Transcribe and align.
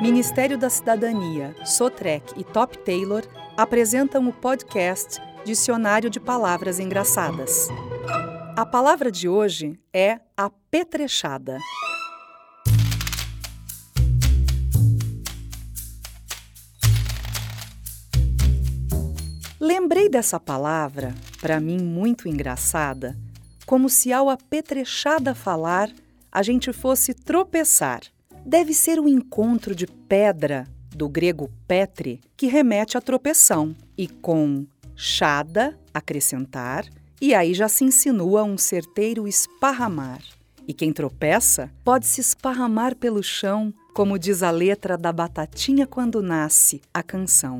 Ministério 0.00 0.58
da 0.58 0.68
Cidadania, 0.68 1.56
Sotrec 1.64 2.38
e 2.38 2.44
Top 2.44 2.76
Taylor 2.78 3.22
apresentam 3.56 4.28
o 4.28 4.32
podcast 4.32 5.18
Dicionário 5.42 6.10
de 6.10 6.20
Palavras 6.20 6.78
Engraçadas. 6.78 7.68
A 8.54 8.66
palavra 8.66 9.10
de 9.10 9.26
hoje 9.26 9.80
é 9.94 10.20
apetrechada. 10.36 11.58
Lembrei 19.58 20.10
dessa 20.10 20.38
palavra, 20.38 21.14
para 21.40 21.58
mim 21.58 21.82
muito 21.82 22.28
engraçada, 22.28 23.16
como 23.64 23.88
se 23.88 24.12
ao 24.12 24.28
apetrechada 24.28 25.34
falar 25.34 25.90
a 26.30 26.42
gente 26.42 26.70
fosse 26.70 27.14
tropeçar. 27.14 28.02
Deve 28.46 28.72
ser 28.72 29.00
o 29.00 29.08
encontro 29.08 29.74
de 29.74 29.88
pedra, 29.88 30.68
do 30.94 31.08
grego 31.08 31.50
petre, 31.66 32.20
que 32.36 32.46
remete 32.46 32.96
à 32.96 33.00
tropeção, 33.00 33.74
e 33.98 34.06
com 34.06 34.64
chada, 34.94 35.76
acrescentar, 35.92 36.86
e 37.20 37.34
aí 37.34 37.52
já 37.52 37.68
se 37.68 37.82
insinua 37.82 38.44
um 38.44 38.56
certeiro 38.56 39.26
esparramar. 39.26 40.22
E 40.64 40.72
quem 40.72 40.92
tropeça 40.92 41.72
pode 41.84 42.06
se 42.06 42.20
esparramar 42.20 42.94
pelo 42.94 43.20
chão, 43.20 43.74
como 43.92 44.16
diz 44.16 44.44
a 44.44 44.50
letra 44.52 44.96
da 44.96 45.12
Batatinha 45.12 45.84
quando 45.84 46.22
nasce, 46.22 46.80
a 46.94 47.02
canção. 47.02 47.58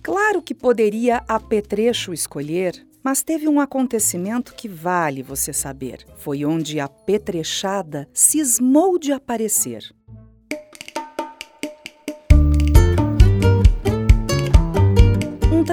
Claro 0.00 0.40
que 0.40 0.54
poderia 0.54 1.24
apetrecho 1.26 2.12
escolher 2.12 2.86
mas 3.04 3.22
teve 3.22 3.46
um 3.46 3.60
acontecimento 3.60 4.54
que 4.54 4.66
vale 4.66 5.22
você 5.22 5.52
saber. 5.52 6.06
Foi 6.16 6.42
onde 6.42 6.80
a 6.80 6.88
petrechada 6.88 8.08
cismou 8.14 8.98
de 8.98 9.12
aparecer. 9.12 9.94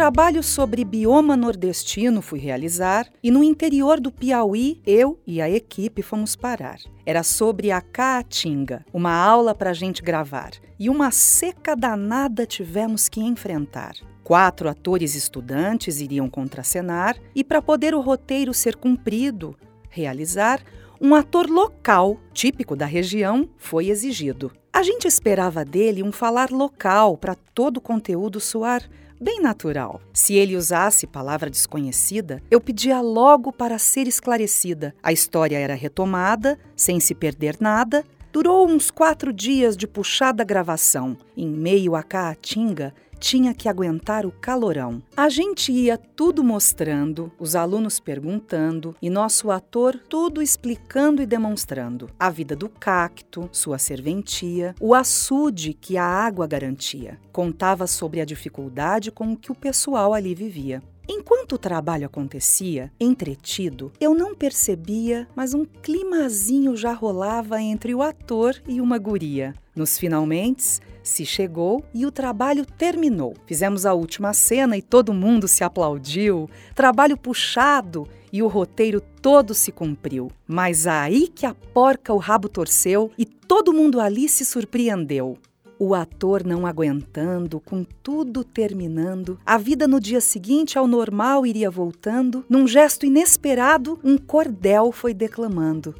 Trabalho 0.00 0.42
sobre 0.42 0.82
bioma 0.82 1.36
nordestino 1.36 2.22
fui 2.22 2.38
realizar 2.38 3.06
e 3.22 3.30
no 3.30 3.44
interior 3.44 4.00
do 4.00 4.10
Piauí 4.10 4.80
eu 4.86 5.20
e 5.26 5.42
a 5.42 5.50
equipe 5.50 6.00
fomos 6.00 6.34
parar. 6.34 6.78
Era 7.04 7.22
sobre 7.22 7.70
a 7.70 7.82
caatinga, 7.82 8.82
uma 8.94 9.12
aula 9.12 9.54
para 9.54 9.68
a 9.68 9.74
gente 9.74 10.00
gravar. 10.00 10.52
E 10.78 10.88
uma 10.88 11.10
seca 11.10 11.76
danada 11.76 12.46
tivemos 12.46 13.10
que 13.10 13.20
enfrentar. 13.20 13.92
Quatro 14.24 14.70
atores 14.70 15.14
estudantes 15.14 16.00
iriam 16.00 16.30
contracenar 16.30 17.18
e, 17.34 17.44
para 17.44 17.60
poder 17.60 17.94
o 17.94 18.00
roteiro 18.00 18.54
ser 18.54 18.76
cumprido, 18.76 19.54
realizar, 19.90 20.62
um 20.98 21.14
ator 21.14 21.46
local, 21.46 22.18
típico 22.32 22.74
da 22.74 22.86
região, 22.86 23.50
foi 23.58 23.90
exigido. 23.90 24.50
A 24.72 24.82
gente 24.82 25.06
esperava 25.06 25.62
dele 25.62 26.02
um 26.02 26.10
falar 26.10 26.50
local 26.50 27.18
para 27.18 27.34
todo 27.34 27.76
o 27.76 27.80
conteúdo 27.82 28.40
soar 28.40 28.88
bem 29.20 29.40
natural. 29.40 30.00
Se 30.14 30.34
ele 30.34 30.56
usasse 30.56 31.06
palavra 31.06 31.50
desconhecida, 31.50 32.42
eu 32.50 32.60
pedia 32.60 33.00
logo 33.00 33.52
para 33.52 33.78
ser 33.78 34.08
esclarecida. 34.08 34.94
A 35.02 35.12
história 35.12 35.58
era 35.58 35.74
retomada, 35.74 36.58
sem 36.74 36.98
se 36.98 37.14
perder 37.14 37.56
nada. 37.60 38.04
Durou 38.32 38.66
uns 38.66 38.90
quatro 38.90 39.32
dias 39.32 39.76
de 39.76 39.86
puxada 39.86 40.42
gravação. 40.42 41.16
Em 41.36 41.48
meio 41.48 41.94
à 41.94 42.02
caatinga, 42.02 42.94
tinha 43.20 43.52
que 43.54 43.68
aguentar 43.68 44.24
o 44.24 44.32
calorão. 44.32 45.02
A 45.14 45.28
gente 45.28 45.70
ia 45.70 45.98
tudo 45.98 46.42
mostrando, 46.42 47.30
os 47.38 47.54
alunos 47.54 48.00
perguntando 48.00 48.96
e 49.00 49.10
nosso 49.10 49.50
ator 49.50 49.96
tudo 50.08 50.42
explicando 50.42 51.22
e 51.22 51.26
demonstrando. 51.26 52.08
A 52.18 52.30
vida 52.30 52.56
do 52.56 52.68
cacto, 52.68 53.48
sua 53.52 53.78
serventia, 53.78 54.74
o 54.80 54.94
açude 54.94 55.74
que 55.74 55.98
a 55.98 56.04
água 56.04 56.46
garantia. 56.46 57.18
Contava 57.30 57.86
sobre 57.86 58.20
a 58.20 58.24
dificuldade 58.24 59.12
com 59.12 59.36
que 59.36 59.52
o 59.52 59.54
pessoal 59.54 60.14
ali 60.14 60.34
vivia. 60.34 60.82
Enquanto 61.12 61.54
o 61.54 61.58
trabalho 61.58 62.06
acontecia, 62.06 62.92
entretido, 63.00 63.90
eu 64.00 64.14
não 64.14 64.32
percebia, 64.32 65.26
mas 65.34 65.52
um 65.52 65.64
climazinho 65.64 66.76
já 66.76 66.92
rolava 66.92 67.60
entre 67.60 67.92
o 67.92 68.00
ator 68.00 68.54
e 68.64 68.80
uma 68.80 68.96
guria. 68.96 69.52
Nos 69.74 69.98
finalmente, 69.98 70.78
se 71.02 71.26
chegou 71.26 71.84
e 71.92 72.06
o 72.06 72.12
trabalho 72.12 72.64
terminou. 72.64 73.34
Fizemos 73.44 73.84
a 73.84 73.92
última 73.92 74.32
cena 74.32 74.76
e 74.76 74.82
todo 74.82 75.12
mundo 75.12 75.48
se 75.48 75.64
aplaudiu. 75.64 76.48
Trabalho 76.76 77.16
puxado 77.16 78.06
e 78.32 78.40
o 78.40 78.46
roteiro 78.46 79.00
todo 79.00 79.52
se 79.52 79.72
cumpriu. 79.72 80.30
Mas 80.46 80.86
aí 80.86 81.26
que 81.26 81.44
a 81.44 81.52
porca 81.52 82.14
o 82.14 82.18
rabo 82.18 82.48
torceu 82.48 83.10
e 83.18 83.24
todo 83.24 83.72
mundo 83.72 84.00
ali 84.00 84.28
se 84.28 84.44
surpreendeu. 84.44 85.36
O 85.82 85.94
ator 85.94 86.44
não 86.44 86.66
aguentando, 86.66 87.58
com 87.58 87.86
tudo 88.02 88.44
terminando, 88.44 89.40
a 89.46 89.56
vida 89.56 89.88
no 89.88 89.98
dia 89.98 90.20
seguinte 90.20 90.76
ao 90.78 90.86
normal 90.86 91.46
iria 91.46 91.70
voltando, 91.70 92.44
num 92.50 92.68
gesto 92.68 93.06
inesperado, 93.06 93.98
um 94.04 94.18
cordel 94.18 94.92
foi 94.92 95.14
declamando 95.14 95.94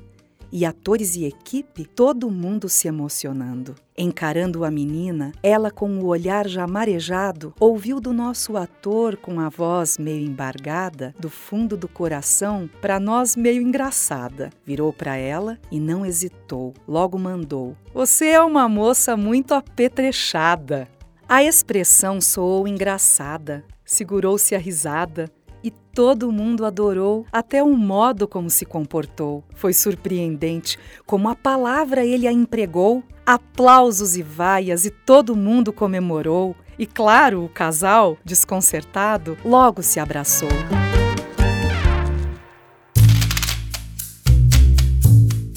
e 0.53 0.65
atores 0.65 1.17
e 1.17 1.25
equipe, 1.25 1.85
todo 1.85 2.31
mundo 2.31 2.69
se 2.69 2.89
emocionando. 2.89 3.75
Encarando 3.97 4.65
a 4.65 4.71
menina, 4.71 5.33
ela 5.43 5.71
com 5.71 5.99
o 5.99 6.07
olhar 6.07 6.49
já 6.49 6.67
marejado, 6.67 7.53
ouviu 7.61 8.01
do 8.01 8.13
nosso 8.13 8.57
ator 8.57 9.17
com 9.17 9.39
a 9.39 9.49
voz 9.49 9.99
meio 9.99 10.27
embargada, 10.27 11.15
do 11.19 11.29
fundo 11.29 11.77
do 11.77 11.87
coração, 11.87 12.69
para 12.81 12.99
nós 12.99 13.37
meio 13.37 13.61
engraçada. 13.61 14.51
Virou 14.65 14.93
para 14.93 15.17
ela 15.17 15.59
e 15.71 15.79
não 15.79 16.07
hesitou, 16.07 16.73
logo 16.89 17.19
mandou: 17.19 17.77
Você 17.93 18.27
é 18.27 18.41
uma 18.41 18.69
moça 18.69 19.17
muito 19.17 19.53
apetrechada. 19.53 20.89
A 21.29 21.45
expressão 21.45 22.21
soou 22.21 22.67
engraçada, 22.67 23.65
segurou-se 23.85 24.55
a 24.55 24.59
risada, 24.59 25.31
e 25.63 25.71
todo 25.71 26.33
mundo 26.33 26.65
adorou, 26.65 27.27
até 27.31 27.63
o 27.63 27.77
modo 27.77 28.27
como 28.27 28.49
se 28.49 28.65
comportou. 28.65 29.45
Foi 29.55 29.73
surpreendente 29.73 30.79
como 31.07 31.29
a 31.29 31.35
palavra 31.35 32.05
ele 32.05 32.27
a 32.27 32.33
empregou. 32.33 33.03
Aplausos 33.27 34.17
e 34.17 34.23
vaias 34.23 34.85
e 34.85 34.91
todo 34.91 35.37
mundo 35.37 35.73
comemorou. 35.73 36.57
E 36.79 36.87
claro, 36.87 37.45
o 37.45 37.49
casal, 37.49 38.17
desconcertado, 38.25 39.37
logo 39.45 39.83
se 39.83 40.01
abraçou. 40.01 40.49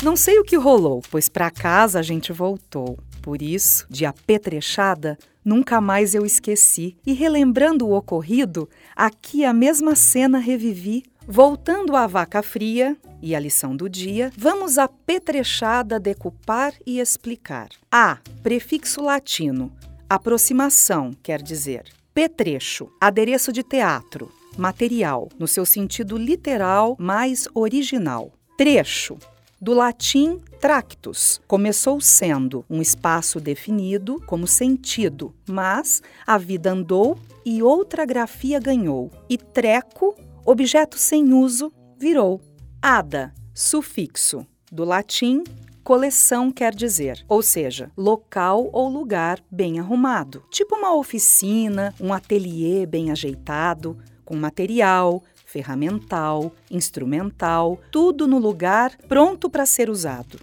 Não 0.03 0.17
sei 0.17 0.37
o 0.37 0.43
que 0.43 0.57
rolou, 0.57 1.01
pois 1.09 1.29
para 1.29 1.49
casa 1.49 1.99
a 1.99 2.01
gente 2.01 2.33
voltou. 2.33 2.99
Por 3.21 3.41
isso, 3.41 3.87
de 3.89 4.05
apetrechada, 4.05 5.17
nunca 5.43 5.79
mais 5.81 6.13
eu 6.15 6.25
esqueci. 6.25 6.97
E 7.05 7.13
relembrando 7.13 7.87
o 7.87 7.95
ocorrido, 7.95 8.69
aqui 8.95 9.43
a 9.43 9.53
mesma 9.53 9.95
cena 9.95 10.39
revivi. 10.39 11.03
Voltando 11.25 11.95
à 11.95 12.05
vaca 12.05 12.43
fria 12.43 12.97
e 13.21 13.33
à 13.33 13.39
lição 13.39 13.75
do 13.75 13.89
dia, 13.89 14.31
vamos 14.37 14.77
a 14.77 14.87
petrechada 14.87 15.99
decupar 15.99 16.73
e 16.85 16.99
explicar. 16.99 17.69
A. 17.89 18.17
Prefixo 18.41 19.01
latino. 19.01 19.71
Aproximação, 20.09 21.11
quer 21.23 21.41
dizer. 21.41 21.85
Petrecho, 22.13 22.91
adereço 23.01 23.51
de 23.51 23.63
teatro, 23.63 24.29
material, 24.57 25.29
no 25.39 25.47
seu 25.47 25.65
sentido 25.65 26.17
literal 26.17 26.95
mais 26.99 27.47
original. 27.55 28.31
Trecho, 28.55 29.17
do 29.63 29.71
latim 29.73 30.39
tractus. 30.59 31.39
Começou 31.47 32.01
sendo 32.01 32.65
um 32.69 32.81
espaço 32.81 33.39
definido 33.39 34.21
como 34.27 34.45
sentido, 34.45 35.33
mas 35.47 36.01
a 36.27 36.37
vida 36.37 36.73
andou 36.73 37.17
e 37.45 37.63
outra 37.63 38.05
grafia 38.05 38.59
ganhou. 38.59 39.09
E 39.29 39.37
treco, 39.37 40.17
objeto 40.45 40.97
sem 40.97 41.31
uso, 41.31 41.71
virou. 41.97 42.41
Ada, 42.81 43.33
sufixo, 43.53 44.45
do 44.69 44.83
latim 44.83 45.45
coleção 45.81 46.51
quer 46.51 46.75
dizer, 46.75 47.23
ou 47.29 47.41
seja, 47.41 47.89
local 47.95 48.69
ou 48.73 48.89
lugar 48.89 49.39
bem 49.49 49.79
arrumado, 49.79 50.43
tipo 50.49 50.75
uma 50.75 50.93
oficina, 50.95 51.93
um 52.01 52.13
ateliê 52.13 52.85
bem 52.85 53.11
ajeitado, 53.11 53.97
com 54.25 54.35
material, 54.35 55.21
ferramental, 55.53 56.51
instrumental, 56.71 57.79
tudo 57.91 58.27
no 58.27 58.39
lugar 58.39 58.97
pronto 59.07 59.47
para 59.51 59.67
ser 59.67 59.87
usado. 59.87 60.39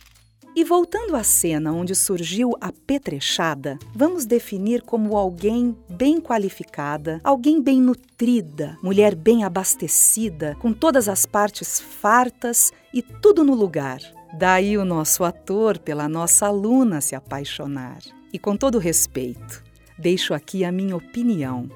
E 0.54 0.64
voltando 0.64 1.16
à 1.16 1.24
cena 1.24 1.72
onde 1.72 1.96
surgiu 1.96 2.52
a 2.60 2.72
petrechada, 2.72 3.76
vamos 3.94 4.24
definir 4.24 4.82
como 4.82 5.16
alguém 5.16 5.76
bem 5.88 6.20
qualificada, 6.20 7.20
alguém 7.24 7.60
bem 7.60 7.80
nutrida, 7.80 8.76
mulher 8.82 9.16
bem 9.16 9.42
abastecida, 9.42 10.56
com 10.60 10.72
todas 10.72 11.08
as 11.08 11.26
partes 11.26 11.80
fartas 11.80 12.72
e 12.94 13.02
tudo 13.02 13.42
no 13.42 13.54
lugar. 13.54 14.00
Daí 14.38 14.78
o 14.78 14.84
nosso 14.84 15.24
ator 15.24 15.78
pela 15.78 16.08
nossa 16.08 16.46
aluna 16.46 17.00
se 17.00 17.16
apaixonar. 17.16 17.98
E 18.32 18.38
com 18.38 18.56
todo 18.56 18.78
respeito, 18.78 19.64
deixo 19.98 20.34
aqui 20.34 20.64
a 20.64 20.70
minha 20.70 20.96
opinião. 20.96 21.68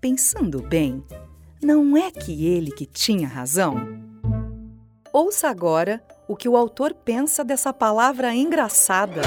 Pensando 0.00 0.62
bem, 0.62 1.02
não 1.62 1.96
é 1.96 2.10
que 2.10 2.46
ele 2.46 2.70
que 2.70 2.86
tinha 2.86 3.26
razão? 3.26 3.76
Ouça 5.12 5.48
agora 5.48 6.02
o 6.28 6.36
que 6.36 6.48
o 6.48 6.56
autor 6.56 6.94
pensa 6.94 7.44
dessa 7.44 7.72
palavra 7.72 8.34
engraçada. 8.34 9.22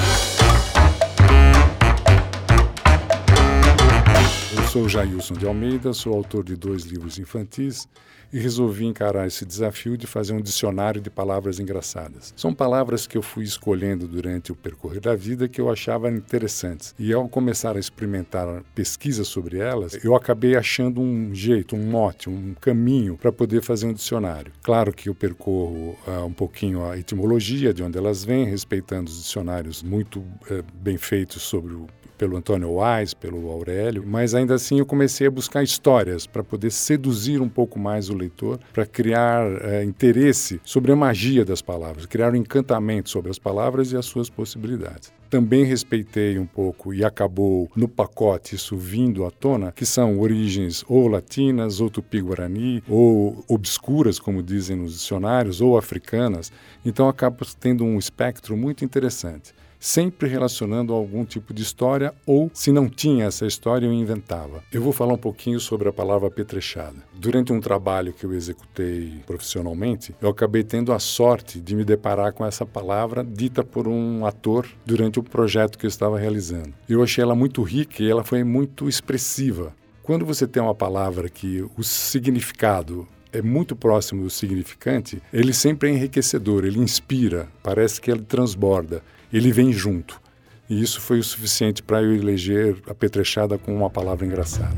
Sou 4.72 4.88
Jailson 4.88 5.34
de 5.34 5.44
Almeida, 5.44 5.92
sou 5.92 6.14
autor 6.14 6.42
de 6.42 6.56
dois 6.56 6.84
livros 6.84 7.18
infantis 7.18 7.86
e 8.32 8.38
resolvi 8.38 8.86
encarar 8.86 9.26
esse 9.26 9.44
desafio 9.44 9.98
de 9.98 10.06
fazer 10.06 10.32
um 10.32 10.40
dicionário 10.40 10.98
de 10.98 11.10
palavras 11.10 11.60
engraçadas. 11.60 12.32
São 12.34 12.54
palavras 12.54 13.06
que 13.06 13.18
eu 13.18 13.20
fui 13.20 13.44
escolhendo 13.44 14.08
durante 14.08 14.50
o 14.50 14.56
percorrer 14.56 15.02
da 15.02 15.14
vida 15.14 15.46
que 15.46 15.60
eu 15.60 15.70
achava 15.70 16.10
interessantes. 16.10 16.94
E 16.98 17.12
ao 17.12 17.28
começar 17.28 17.76
a 17.76 17.78
experimentar 17.78 18.62
pesquisas 18.74 19.28
sobre 19.28 19.58
elas, 19.58 20.02
eu 20.02 20.14
acabei 20.14 20.56
achando 20.56 21.02
um 21.02 21.34
jeito, 21.34 21.76
um 21.76 21.90
mote, 21.90 22.30
um 22.30 22.54
caminho 22.58 23.18
para 23.18 23.30
poder 23.30 23.62
fazer 23.62 23.84
um 23.84 23.92
dicionário. 23.92 24.52
Claro 24.62 24.90
que 24.90 25.10
eu 25.10 25.14
percorro 25.14 25.98
uh, 26.06 26.24
um 26.24 26.32
pouquinho 26.32 26.82
a 26.82 26.96
etimologia, 26.96 27.74
de 27.74 27.82
onde 27.82 27.98
elas 27.98 28.24
vêm, 28.24 28.46
respeitando 28.46 29.10
os 29.10 29.18
dicionários 29.18 29.82
muito 29.82 30.20
uh, 30.20 30.64
bem 30.72 30.96
feitos 30.96 31.42
sobre 31.42 31.74
o 31.74 31.86
pelo 32.22 32.36
Antônio 32.36 32.76
Wise, 32.78 33.16
pelo 33.16 33.50
Aurélio, 33.50 34.04
mas 34.06 34.32
ainda 34.32 34.54
assim 34.54 34.78
eu 34.78 34.86
comecei 34.86 35.26
a 35.26 35.30
buscar 35.30 35.60
histórias 35.64 36.24
para 36.24 36.44
poder 36.44 36.70
seduzir 36.70 37.42
um 37.42 37.48
pouco 37.48 37.80
mais 37.80 38.08
o 38.10 38.14
leitor, 38.14 38.60
para 38.72 38.86
criar 38.86 39.44
é, 39.60 39.82
interesse 39.82 40.60
sobre 40.62 40.92
a 40.92 40.96
magia 40.96 41.44
das 41.44 41.60
palavras, 41.60 42.06
criar 42.06 42.32
um 42.32 42.36
encantamento 42.36 43.10
sobre 43.10 43.28
as 43.28 43.40
palavras 43.40 43.90
e 43.90 43.96
as 43.96 44.06
suas 44.06 44.30
possibilidades 44.30 45.12
também 45.28 45.64
respeitei 45.64 46.38
um 46.38 46.44
pouco 46.44 46.92
e 46.92 47.02
acabou 47.02 47.66
no 47.74 47.88
pacote 47.88 48.54
isso 48.54 48.76
vindo 48.76 49.24
à 49.24 49.30
tona, 49.30 49.72
que 49.72 49.86
são 49.86 50.20
origens 50.20 50.84
ou 50.86 51.08
latinas, 51.08 51.80
ou 51.80 51.88
tupi-guarani, 51.88 52.84
ou 52.86 53.42
obscuras, 53.48 54.18
como 54.18 54.42
dizem 54.42 54.76
nos 54.76 54.92
dicionários, 54.92 55.62
ou 55.62 55.78
africanas. 55.78 56.52
Então 56.84 57.08
acaba 57.08 57.46
tendo 57.58 57.82
um 57.82 57.98
espectro 57.98 58.58
muito 58.58 58.84
interessante 58.84 59.54
sempre 59.82 60.28
relacionando 60.28 60.94
a 60.94 60.96
algum 60.96 61.24
tipo 61.24 61.52
de 61.52 61.60
história 61.60 62.14
ou, 62.24 62.48
se 62.54 62.70
não 62.70 62.88
tinha 62.88 63.24
essa 63.24 63.44
história, 63.44 63.84
eu 63.84 63.92
inventava. 63.92 64.62
Eu 64.72 64.80
vou 64.80 64.92
falar 64.92 65.14
um 65.14 65.18
pouquinho 65.18 65.58
sobre 65.58 65.88
a 65.88 65.92
palavra 65.92 66.30
petrechada. 66.30 66.94
Durante 67.12 67.52
um 67.52 67.60
trabalho 67.60 68.12
que 68.12 68.24
eu 68.24 68.32
executei 68.32 69.20
profissionalmente, 69.26 70.14
eu 70.22 70.28
acabei 70.28 70.62
tendo 70.62 70.92
a 70.92 71.00
sorte 71.00 71.60
de 71.60 71.74
me 71.74 71.84
deparar 71.84 72.32
com 72.32 72.46
essa 72.46 72.64
palavra 72.64 73.24
dita 73.24 73.64
por 73.64 73.88
um 73.88 74.24
ator 74.24 74.68
durante 74.86 75.18
o 75.18 75.22
projeto 75.22 75.76
que 75.76 75.84
eu 75.84 75.90
estava 75.90 76.16
realizando. 76.16 76.72
Eu 76.88 77.02
achei 77.02 77.22
ela 77.22 77.34
muito 77.34 77.60
rica 77.62 78.04
e 78.04 78.08
ela 78.08 78.22
foi 78.22 78.44
muito 78.44 78.88
expressiva. 78.88 79.74
Quando 80.00 80.24
você 80.24 80.46
tem 80.46 80.62
uma 80.62 80.74
palavra 80.74 81.28
que 81.28 81.60
o 81.76 81.82
significado 81.82 83.08
é 83.32 83.42
muito 83.42 83.74
próximo 83.74 84.22
do 84.24 84.30
significante, 84.30 85.22
ele 85.32 85.52
sempre 85.52 85.88
é 85.88 85.92
enriquecedor, 85.92 86.64
ele 86.64 86.78
inspira, 86.78 87.48
parece 87.62 88.00
que 88.00 88.10
ele 88.10 88.22
transborda 88.22 89.02
ele 89.32 89.50
vem 89.50 89.72
junto. 89.72 90.20
E 90.68 90.80
isso 90.80 91.00
foi 91.00 91.18
o 91.18 91.24
suficiente 91.24 91.82
para 91.82 92.02
eu 92.02 92.14
eleger 92.14 92.80
a 92.86 92.94
Petrechada 92.94 93.58
com 93.58 93.74
uma 93.74 93.88
palavra 93.88 94.26
engraçada. 94.26 94.76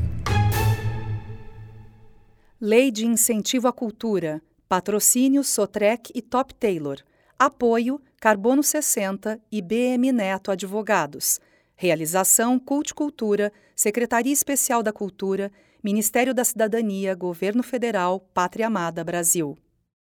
Lei 2.59 2.89
de 2.89 3.05
Incentivo 3.05 3.67
à 3.67 3.73
Cultura. 3.73 4.41
Patrocínio 4.67 5.43
Sotrec 5.43 6.11
e 6.15 6.21
Top 6.21 6.53
Taylor. 6.55 6.97
Apoio 7.37 8.01
Carbono 8.19 8.63
60 8.63 9.39
e 9.51 9.61
BM 9.61 10.11
Neto 10.11 10.49
Advogados. 10.49 11.39
Realização 11.75 12.57
Cult 12.57 12.93
Cultura, 12.93 13.51
Secretaria 13.75 14.31
Especial 14.31 14.81
da 14.81 14.93
Cultura, 14.93 15.51
Ministério 15.85 16.33
da 16.33 16.43
Cidadania, 16.43 17.13
Governo 17.13 17.61
Federal, 17.61 18.19
Pátria 18.33 18.65
Amada 18.65 19.03
Brasil. 19.03 19.55